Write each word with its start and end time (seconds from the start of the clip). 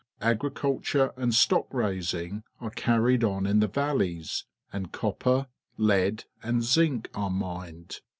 Agriculture 0.21 1.11
and 1.15 1.31
stock 1.35 1.67
raising 1.71 2.41
are 2.59 2.71
carried 2.71 3.23
on 3.23 3.45
in 3.45 3.59
the 3.59 3.67
valleys, 3.67 4.45
and 4.73 4.91
copper, 4.91 5.45
lead, 5.77 6.23
and 6.41 6.63
zinc 6.63 7.07
are 7.13 7.29
mined. 7.29 7.99